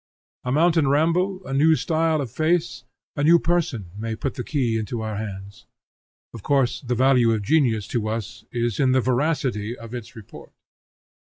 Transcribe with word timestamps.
A 0.43 0.51
mountain 0.51 0.87
ramble, 0.87 1.45
a 1.45 1.53
new 1.53 1.75
style 1.75 2.21
of 2.21 2.31
face, 2.31 2.85
a 3.15 3.23
new 3.23 3.37
person, 3.37 3.91
may 3.95 4.15
put 4.15 4.33
the 4.33 4.43
key 4.43 4.75
into 4.79 5.01
our 5.01 5.17
hands. 5.17 5.67
Of 6.33 6.41
course 6.41 6.81
the 6.81 6.95
value 6.95 7.31
of 7.33 7.43
genius 7.43 7.85
to 7.89 8.07
us 8.07 8.43
is 8.51 8.79
in 8.79 8.93
the 8.93 9.01
veracity 9.01 9.77
of 9.77 9.93
its 9.93 10.15
report. 10.15 10.53